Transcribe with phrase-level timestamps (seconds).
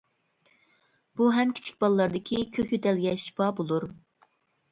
[1.19, 3.85] بۇ ھەم كىچىك باللاردىكى كۆك يۆتەلگە شىپا بولۇر.